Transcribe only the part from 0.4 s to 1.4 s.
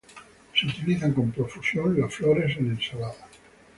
Se utilizan con